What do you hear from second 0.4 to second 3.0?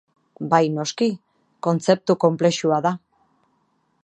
Bai noski, kontzeptu konplexua da.